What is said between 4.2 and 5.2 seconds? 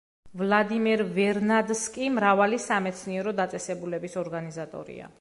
ორგანიზატორია.